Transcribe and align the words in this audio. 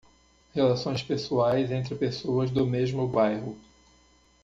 Relações 0.51 1.03
pessoais 1.03 1.71
entre 1.71 1.93
pessoas 1.93 2.49
do 2.49 2.65
mesmo 2.65 3.07
bairro. 3.07 3.55